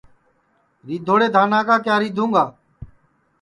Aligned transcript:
ریدھوڑے 0.87 1.27
دھانا 1.35 1.59
کا 1.67 1.75
کِیا 1.83 1.95
ریدھُوں 2.01 2.29
گا 2.35 2.43